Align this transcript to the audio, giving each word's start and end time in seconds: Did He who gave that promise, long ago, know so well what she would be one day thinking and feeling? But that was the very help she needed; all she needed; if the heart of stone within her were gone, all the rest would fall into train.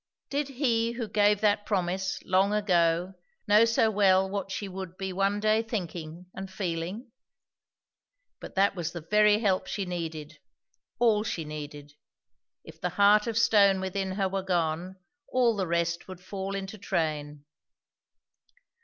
Did 0.31 0.47
He 0.47 0.93
who 0.93 1.07
gave 1.07 1.41
that 1.41 1.67
promise, 1.67 2.23
long 2.25 2.53
ago, 2.55 3.13
know 3.47 3.65
so 3.65 3.91
well 3.91 4.27
what 4.27 4.49
she 4.51 4.67
would 4.67 4.97
be 4.97 5.13
one 5.13 5.39
day 5.39 5.61
thinking 5.61 6.25
and 6.33 6.49
feeling? 6.49 7.11
But 8.39 8.55
that 8.55 8.73
was 8.75 8.93
the 8.93 9.01
very 9.11 9.37
help 9.37 9.67
she 9.67 9.85
needed; 9.85 10.39
all 10.97 11.21
she 11.23 11.45
needed; 11.45 11.93
if 12.63 12.81
the 12.81 12.89
heart 12.97 13.27
of 13.27 13.37
stone 13.37 13.79
within 13.79 14.13
her 14.13 14.27
were 14.27 14.41
gone, 14.41 14.95
all 15.27 15.55
the 15.55 15.67
rest 15.67 16.07
would 16.07 16.19
fall 16.19 16.55
into 16.55 16.79
train. 16.79 17.45